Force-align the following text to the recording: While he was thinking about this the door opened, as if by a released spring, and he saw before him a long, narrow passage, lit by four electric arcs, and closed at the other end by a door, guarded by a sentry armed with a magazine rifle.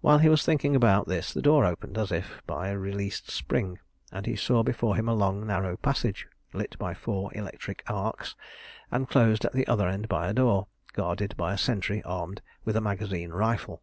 While 0.00 0.18
he 0.18 0.28
was 0.28 0.44
thinking 0.44 0.74
about 0.74 1.06
this 1.06 1.32
the 1.32 1.40
door 1.40 1.64
opened, 1.64 1.96
as 1.96 2.10
if 2.10 2.42
by 2.44 2.70
a 2.70 2.76
released 2.76 3.30
spring, 3.30 3.78
and 4.10 4.26
he 4.26 4.34
saw 4.34 4.64
before 4.64 4.96
him 4.96 5.08
a 5.08 5.14
long, 5.14 5.46
narrow 5.46 5.76
passage, 5.76 6.26
lit 6.52 6.76
by 6.76 6.92
four 6.92 7.30
electric 7.36 7.84
arcs, 7.86 8.34
and 8.90 9.08
closed 9.08 9.44
at 9.44 9.52
the 9.52 9.68
other 9.68 9.86
end 9.88 10.08
by 10.08 10.26
a 10.26 10.34
door, 10.34 10.66
guarded 10.92 11.36
by 11.36 11.52
a 11.52 11.56
sentry 11.58 12.02
armed 12.02 12.42
with 12.64 12.74
a 12.74 12.80
magazine 12.80 13.30
rifle. 13.30 13.80